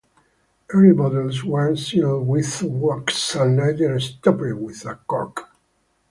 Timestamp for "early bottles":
0.71-1.43